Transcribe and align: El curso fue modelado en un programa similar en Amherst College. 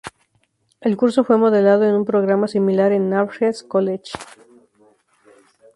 El 0.79 0.97
curso 0.97 1.23
fue 1.23 1.37
modelado 1.37 1.83
en 1.83 1.93
un 1.93 2.05
programa 2.05 2.47
similar 2.47 2.91
en 2.91 3.13
Amherst 3.13 3.67
College. 3.67 4.11